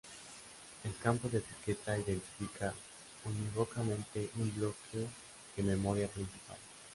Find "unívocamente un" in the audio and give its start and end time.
3.23-4.51